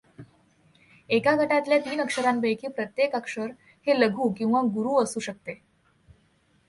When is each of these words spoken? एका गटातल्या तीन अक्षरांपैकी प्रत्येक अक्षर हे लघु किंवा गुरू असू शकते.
एका 1.09 1.35
गटातल्या 1.35 1.77
तीन 1.79 2.01
अक्षरांपैकी 2.01 2.67
प्रत्येक 2.67 3.15
अक्षर 3.15 3.47
हे 3.87 3.99
लघु 3.99 4.29
किंवा 4.33 4.61
गुरू 4.73 5.03
असू 5.03 5.19
शकते. 5.19 5.61